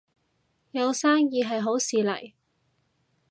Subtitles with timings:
[0.71, 2.33] 有生意係好事嚟